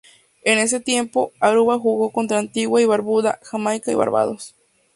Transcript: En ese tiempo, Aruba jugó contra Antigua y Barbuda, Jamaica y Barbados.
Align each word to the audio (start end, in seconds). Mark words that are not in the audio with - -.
En 0.43 0.57
ese 0.57 0.79
tiempo, 0.79 1.31
Aruba 1.39 1.77
jugó 1.77 2.11
contra 2.11 2.39
Antigua 2.39 2.81
y 2.81 2.85
Barbuda, 2.85 3.37
Jamaica 3.43 3.91
y 3.91 3.93
Barbados. 3.93 4.55